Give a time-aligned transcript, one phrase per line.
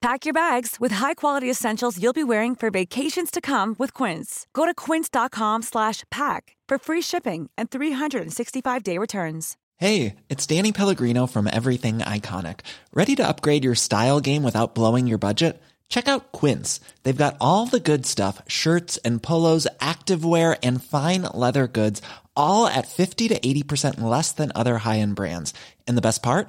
[0.00, 4.46] Pack your bags with high-quality essentials you'll be wearing for vacations to come with Quince.
[4.54, 9.56] Go to quince.com/pack for free shipping and 365-day returns.
[9.76, 12.60] Hey, it's Danny Pellegrino from Everything Iconic.
[12.94, 15.60] Ready to upgrade your style game without blowing your budget?
[15.90, 16.80] Check out Quince.
[17.02, 22.00] They've got all the good stuff, shirts and polos, activewear and fine leather goods,
[22.34, 25.52] all at 50 to 80% less than other high-end brands.
[25.86, 26.48] And the best part?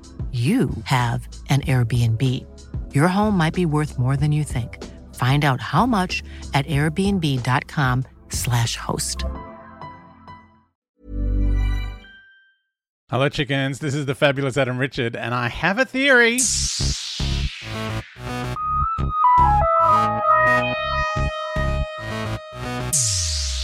[0.31, 2.45] you have an Airbnb.
[2.95, 4.81] Your home might be worth more than you think.
[5.15, 9.25] Find out how much at airbnb.com/slash host.
[13.09, 13.79] Hello, chickens.
[13.79, 16.39] This is the fabulous Adam Richard, and I have a theory.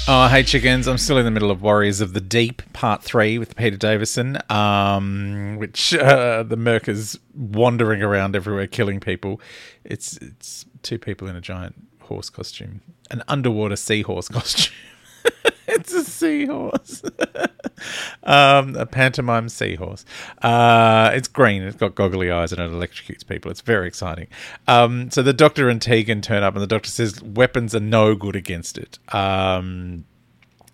[0.10, 0.88] Oh, hey, chickens.
[0.88, 4.38] I'm still in the middle of Warriors of the Deep, part three with Peter Davison,
[4.50, 9.42] um, which uh, the Merc is wandering around everywhere killing people.
[9.84, 12.80] It's, it's two people in a giant horse costume,
[13.12, 14.74] an underwater seahorse costume.
[15.78, 17.04] it's a seahorse.
[18.24, 20.06] um, a pantomime seahorse.
[20.42, 21.62] Uh, it's green.
[21.62, 23.52] It's got goggly eyes and it electrocutes people.
[23.52, 24.28] It's very exciting.
[24.68, 28.16] Um, so the doctor and Tegan turn up, and the doctor says weapons are no
[28.16, 28.98] good against it.
[29.14, 30.06] Um,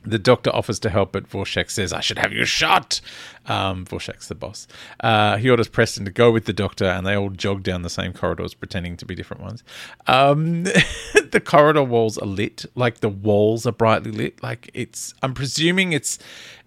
[0.05, 3.01] the doctor offers to help, but Vorshak says, I should have you shot.
[3.45, 4.67] Um, Vorshak's the boss.
[4.99, 7.89] Uh, he orders Preston to go with the doctor, and they all jog down the
[7.89, 9.63] same corridors, pretending to be different ones.
[10.07, 10.63] Um,
[11.31, 14.41] the corridor walls are lit, like the walls are brightly lit.
[14.43, 16.19] Like it's, I'm presuming it's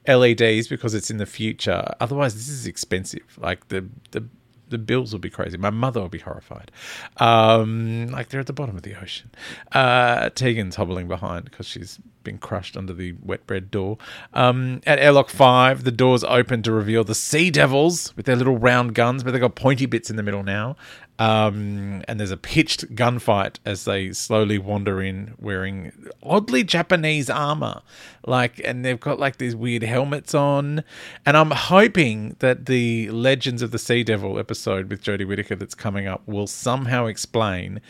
[0.06, 1.94] LEDs because it's in the future.
[2.00, 3.38] Otherwise, this is expensive.
[3.40, 4.26] Like the, the,
[4.68, 5.56] the bills will be crazy.
[5.56, 6.70] My mother will be horrified.
[7.18, 9.30] Um, like they're at the bottom of the ocean.
[9.72, 13.96] Uh, Tegan's hobbling behind because she's been crushed under the wet bread door.
[14.34, 18.58] Um, at airlock five, the doors open to reveal the Sea Devils with their little
[18.58, 20.76] round guns, but they've got pointy bits in the middle now.
[21.18, 25.92] Um, and there's a pitched gunfight as they slowly wander in, wearing
[26.22, 27.80] oddly Japanese armor,
[28.26, 30.84] like, and they've got like these weird helmets on.
[31.24, 35.74] And I'm hoping that the Legends of the Sea Devil episode with Jodie Whittaker that's
[35.74, 37.80] coming up will somehow explain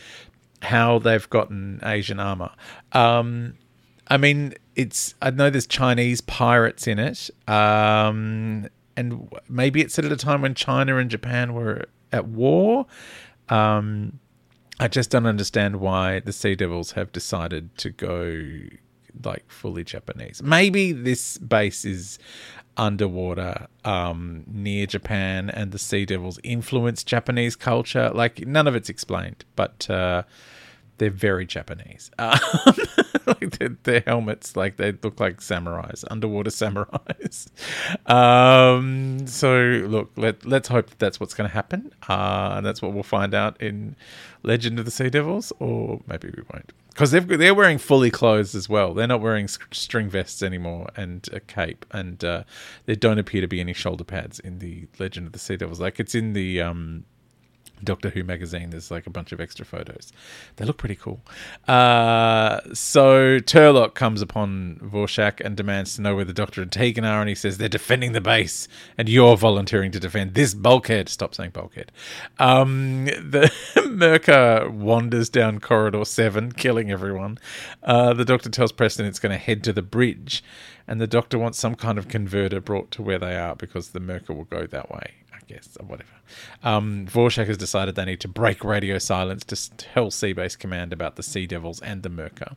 [0.61, 2.51] how they've gotten Asian armor.
[2.93, 3.55] Um,
[4.09, 10.05] I mean, it's I know there's Chinese pirates in it, um, and maybe it's set
[10.05, 12.85] at a time when China and Japan were at war.
[13.49, 14.19] Um,
[14.79, 18.43] I just don't understand why the Sea Devils have decided to go
[19.23, 20.41] like fully Japanese.
[20.43, 22.19] Maybe this base is
[22.77, 28.11] underwater um, near Japan, and the Sea Devils influence Japanese culture.
[28.13, 29.89] Like none of it's explained, but.
[29.89, 30.23] Uh,
[30.97, 32.11] they're very Japanese.
[32.19, 32.33] Um,
[33.41, 37.47] like their, their, helmets, like they look like samurais, underwater samurais.
[38.05, 39.57] Um, so
[39.87, 43.03] look, let let's hope that that's what's going to happen, uh, and that's what we'll
[43.03, 43.95] find out in
[44.43, 48.55] Legend of the Sea Devils, or maybe we won't, because they're they're wearing fully clothes
[48.55, 48.93] as well.
[48.93, 52.43] They're not wearing string vests anymore and a cape, and uh,
[52.85, 55.81] there don't appear to be any shoulder pads in the Legend of the Sea Devils.
[55.81, 57.03] Like it's in the um,
[57.83, 58.69] Doctor Who magazine.
[58.69, 60.11] There's like a bunch of extra photos.
[60.55, 61.21] They look pretty cool.
[61.67, 67.05] Uh, so Turlough comes upon Vorshak and demands to know where the Doctor and Tegan
[67.05, 71.09] are, and he says they're defending the base, and you're volunteering to defend this bulkhead.
[71.09, 71.91] Stop saying bulkhead.
[72.39, 77.37] Um, the Myrka wanders down corridor seven, killing everyone.
[77.83, 80.43] Uh, the Doctor tells Preston it's going to head to the bridge,
[80.87, 83.99] and the Doctor wants some kind of converter brought to where they are because the
[83.99, 85.13] Myrka will go that way
[85.47, 86.09] guess, or whatever.
[86.63, 91.15] Um, Vorshak has decided they need to break radio silence to tell Seabase Command about
[91.15, 92.55] the Sea Devils and the Myrka.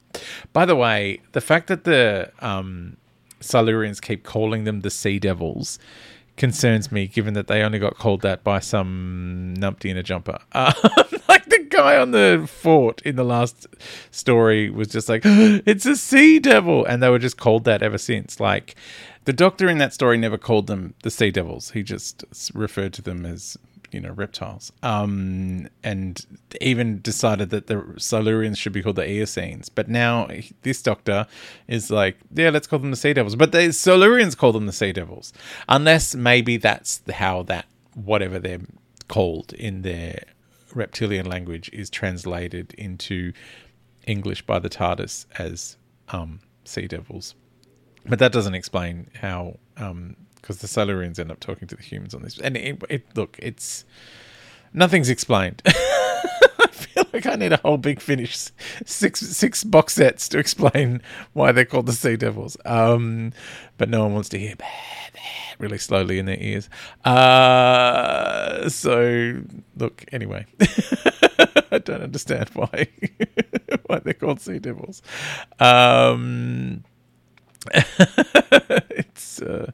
[0.52, 2.96] By the way, the fact that the um,
[3.40, 5.78] Silurians keep calling them the Sea Devils
[6.37, 10.38] concerns me, given that they only got called that by some numpty in a jumper.
[10.52, 10.72] Uh,
[11.81, 13.67] guy on the fort in the last
[14.11, 16.85] story was just like, it's a sea devil.
[16.85, 18.38] And they were just called that ever since.
[18.38, 18.75] Like,
[19.25, 21.71] the doctor in that story never called them the sea devils.
[21.71, 22.25] He just
[22.55, 23.56] referred to them as
[23.93, 26.25] you know reptiles um and
[26.61, 30.29] even decided that the silurians should be called the eocenes but now
[30.62, 31.27] this doctor
[31.67, 34.73] is like yeah let's call them the sea devils but the silurians call them the
[34.73, 35.32] sea devils
[35.69, 38.61] unless maybe that's how that whatever they're
[39.09, 40.23] called in their
[40.75, 43.32] reptilian language is translated into
[44.06, 45.76] english by the tardis as
[46.08, 47.34] um sea devils
[48.06, 52.14] but that doesn't explain how um because the Silurians end up talking to the humans
[52.14, 52.38] on this.
[52.38, 53.84] And it, it look, it's
[54.72, 55.62] nothing's explained.
[56.94, 58.50] Feel like I need a whole big finish
[58.84, 61.02] six six box sets to explain
[61.32, 62.56] why they're called the Sea Devils.
[62.64, 63.32] Um,
[63.78, 64.54] but no one wants to hear
[65.58, 66.69] really slowly in their ears.
[67.04, 69.42] Uh, so
[69.76, 70.46] look, anyway,
[71.70, 72.88] I don't understand why
[73.86, 75.02] why they're called Sea Devils.
[75.58, 76.84] Um,
[78.90, 79.43] it's.
[79.43, 79.72] Uh,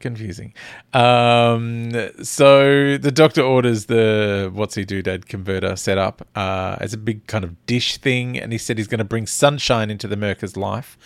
[0.00, 0.52] confusing.
[0.92, 1.92] Um,
[2.22, 6.98] so the doctor orders the what's he do dad converter set up uh, as a
[6.98, 10.16] big kind of dish thing, and he said he's going to bring sunshine into the
[10.16, 10.98] Myrka's life.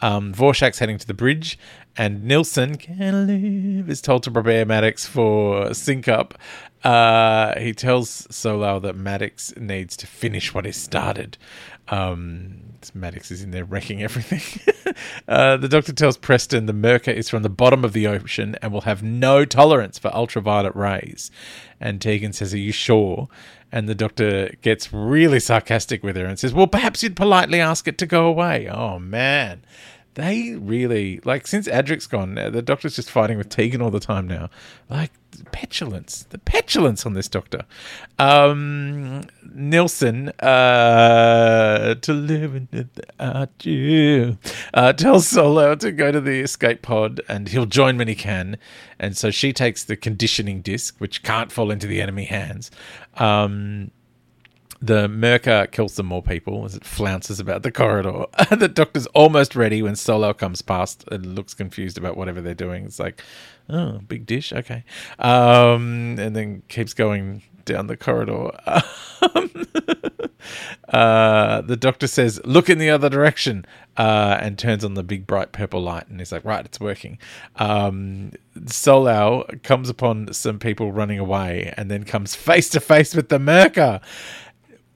[0.00, 0.32] Um,
[0.78, 1.58] heading to the bridge,
[1.98, 6.38] and Nilsson can live is told to prepare Maddox for sync up.
[6.84, 11.36] Uh, he tells Solow that Maddox needs to finish what he started.
[11.88, 12.60] Um,
[12.94, 14.94] Maddox is in there wrecking everything.
[15.28, 18.72] uh, the doctor tells Preston the Myrka is from the bottom of the ocean and
[18.72, 21.32] will have no tolerance for ultraviolet rays.
[21.80, 23.28] And Tegan says, Are you sure?
[23.72, 27.88] And the doctor gets really sarcastic with her and says, Well, perhaps you'd politely ask
[27.88, 28.68] it to go away.
[28.68, 29.62] Oh, man
[30.14, 34.00] they really like since Adric's gone, uh, the doctor's just fighting with Tegan all the
[34.00, 34.50] time now.
[34.90, 35.12] Like
[35.52, 37.64] petulance, the petulance on this doctor.
[38.18, 39.22] Um,
[39.54, 44.38] Nilsson, uh, to live without you,
[44.74, 48.56] uh, tells Solow to go to the escape pod and he'll join when he can.
[48.98, 52.70] And so she takes the conditioning disc, which can't fall into the enemy hands.
[53.16, 53.90] Um,
[54.80, 58.26] the Myrka kills some more people as it flounces about the corridor.
[58.56, 62.84] the doctor's almost ready when Solow comes past and looks confused about whatever they're doing.
[62.84, 63.22] It's like,
[63.68, 64.84] oh, big dish, okay.
[65.18, 68.52] Um, and then keeps going down the corridor.
[70.88, 73.66] uh, the doctor says, look in the other direction,
[73.96, 76.06] uh, and turns on the big bright purple light.
[76.08, 77.18] And he's like, right, it's working.
[77.56, 78.30] Um,
[78.60, 83.38] Solow comes upon some people running away and then comes face to face with the
[83.38, 84.00] Myrka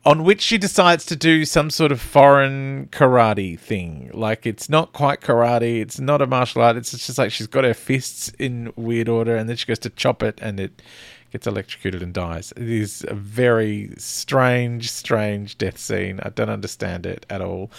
[0.05, 4.11] on which she decides to do some sort of foreign karate thing.
[4.13, 6.77] Like it's not quite karate, it's not a martial art.
[6.77, 9.91] It's just like she's got her fists in weird order, and then she goes to
[9.91, 10.83] chop it, and it
[11.33, 12.53] gets electrocuted and dies.
[12.57, 16.21] It is a very strange, strange death scene.
[16.23, 17.71] I don't understand it at all.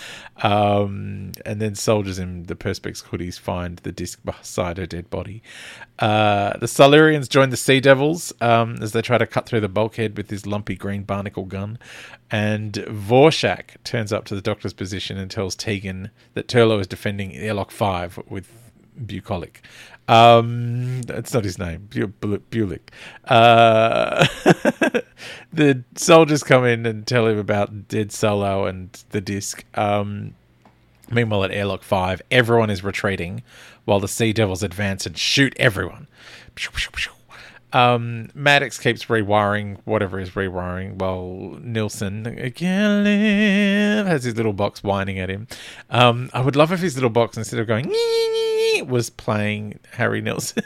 [0.41, 5.43] Um, and then soldiers in the Perspex hoodies find the disc beside her dead body.
[5.99, 9.69] Uh, the Silurians join the Sea Devils um, as they try to cut through the
[9.69, 11.77] bulkhead with his lumpy green barnacle gun.
[12.31, 17.35] And Vorshak turns up to the doctor's position and tells Tegan that Turlough is defending
[17.35, 18.62] Airlock 5 with
[19.05, 19.61] bucolic.
[20.07, 22.81] Um, that's not his name, Bulic.
[23.25, 24.25] Uh,
[25.53, 29.63] the soldiers come in and tell him about Dead Solow and the disc.
[29.75, 30.35] Um,
[31.09, 33.43] meanwhile, at Airlock 5, everyone is retreating
[33.85, 36.07] while the Sea Devils advance and shoot everyone.
[37.73, 45.17] Um, Maddox keeps rewiring whatever is rewiring while Nilsson again has his little box whining
[45.17, 45.47] at him.
[45.89, 47.85] Um, I would love if his little box, instead of going,
[48.87, 50.63] was playing Harry Nilsson.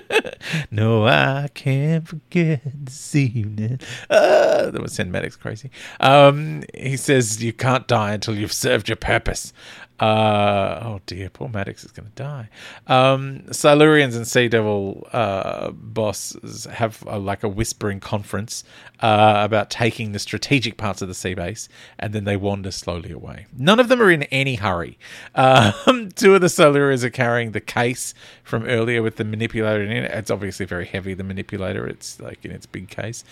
[0.70, 3.80] no, I can't forget this evening.
[4.10, 5.70] Uh, that was send Maddox crazy.
[6.00, 9.52] Um, he says, You can't die until you've served your purpose.
[10.02, 12.48] Uh, oh dear, poor Maddox is going to die.
[12.88, 18.64] Um, Silurians and Sea Devil uh, bosses have a, like a whispering conference
[18.98, 21.68] uh, about taking the strategic parts of the sea base,
[22.00, 23.46] and then they wander slowly away.
[23.56, 24.98] None of them are in any hurry.
[25.36, 29.92] Um, two of the Silurians are carrying the case from earlier with the manipulator in
[29.92, 30.10] it.
[30.10, 31.86] It's obviously very heavy, the manipulator.
[31.86, 33.22] It's like in its big case.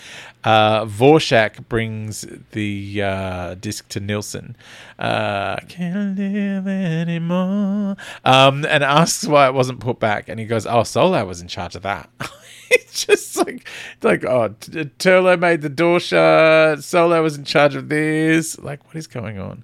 [0.45, 4.55] Uh, Vorshak brings the uh, disc to Nilsson.
[4.97, 7.95] Uh, can't live anymore.
[8.25, 10.29] Um, and asks why it wasn't put back.
[10.29, 12.09] And he goes, Oh, Solow was in charge of that.
[12.71, 13.67] it's just like,
[14.01, 16.79] like oh, Turlough made the door shut.
[16.79, 18.57] Solow was in charge of this.
[18.59, 19.63] Like, what is going on?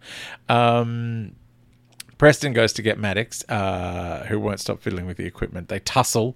[0.49, 1.35] Um,
[2.17, 5.69] Preston goes to get Maddox, uh, who won't stop fiddling with the equipment.
[5.69, 6.35] They tussle,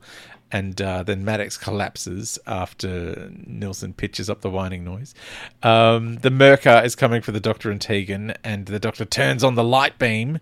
[0.51, 5.13] and uh, then Maddox collapses after Nilsson pitches up the whining noise.
[5.63, 9.55] Um, the Myrka is coming for the Doctor and Tegan, and the Doctor turns on
[9.55, 10.39] the light beam,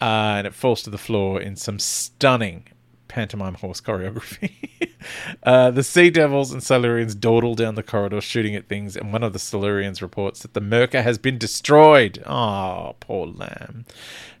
[0.00, 2.64] uh, and it falls to the floor in some stunning
[3.10, 4.92] pantomime horse choreography.
[5.42, 9.24] uh, the Sea Devils and Silurians dawdle down the corridor shooting at things, and one
[9.24, 12.22] of the Silurians reports that the Myrka has been destroyed.
[12.24, 13.84] Oh, poor lamb.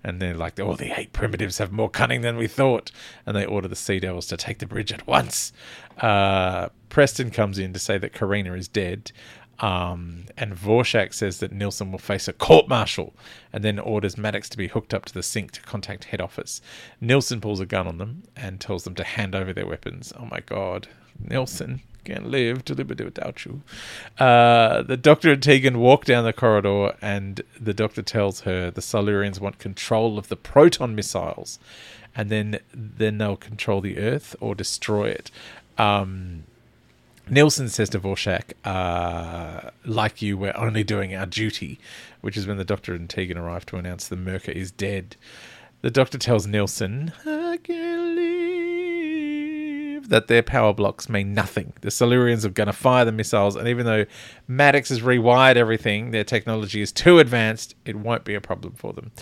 [0.04, 2.92] And they're like, oh, the eight primitives have more cunning than we thought.
[3.26, 5.52] And they order the Sea Devils to take the bridge at once.
[5.98, 9.12] Uh, Preston comes in to say that Karina is dead.
[9.60, 13.14] Um, and Vorshak says that Nilsson will face a court martial
[13.52, 16.60] and then orders Maddox to be hooked up to the sync to contact head office.
[17.00, 20.12] Nilsson pulls a gun on them and tells them to hand over their weapons.
[20.18, 20.88] Oh my god.
[21.22, 23.62] Nilsson can't live to live without you.
[24.18, 28.80] Uh, the doctor and Tegan walk down the corridor, and the doctor tells her the
[28.80, 31.58] Silurians want control of the proton missiles,
[32.16, 35.30] and then then they'll control the Earth or destroy it.
[35.78, 36.44] Um,
[37.30, 41.78] Nilsson says to Vorshak, uh, like you, we're only doing our duty,
[42.22, 45.14] which is when the doctor and Tegan arrive to announce the Myrka is dead.
[45.82, 48.16] The doctor tells Nilsson, I can
[49.96, 51.72] live, that their power blocks mean nothing.
[51.82, 54.06] The Silurians are going to fire the missiles, and even though
[54.48, 58.92] Maddox has rewired everything, their technology is too advanced, it won't be a problem for
[58.92, 59.12] them.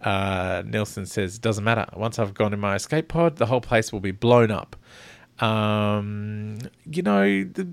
[0.00, 1.86] Uh, Nilsson says, doesn't matter.
[1.96, 4.76] Once I've gone in my escape pod, the whole place will be blown up.
[5.40, 6.58] Um,
[6.90, 7.68] you know, the,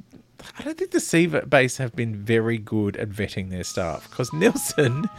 [0.58, 4.32] I don't think the Sea base have been very good at vetting their staff because
[4.34, 5.10] Nilsson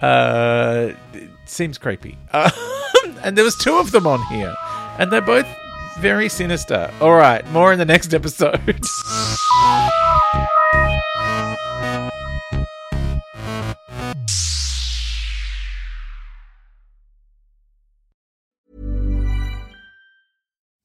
[0.00, 0.92] uh,
[1.46, 2.18] seems creepy.
[3.04, 4.54] Um, and there was two of them on here,
[4.98, 5.46] and they're both
[5.98, 6.88] very sinister.
[7.00, 8.60] All right, more in the next episode.